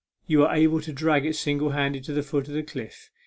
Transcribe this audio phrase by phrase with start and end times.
[0.25, 3.11] You are able to drag it single handed to the foot of the cliff.